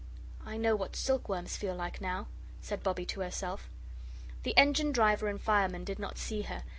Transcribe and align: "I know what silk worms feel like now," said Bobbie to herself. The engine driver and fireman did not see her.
"I 0.43 0.57
know 0.57 0.75
what 0.75 0.95
silk 0.95 1.29
worms 1.29 1.55
feel 1.57 1.75
like 1.75 2.01
now," 2.01 2.25
said 2.59 2.81
Bobbie 2.81 3.05
to 3.05 3.19
herself. 3.21 3.69
The 4.41 4.57
engine 4.57 4.91
driver 4.91 5.27
and 5.27 5.39
fireman 5.39 5.83
did 5.83 5.99
not 5.99 6.17
see 6.17 6.41
her. 6.41 6.63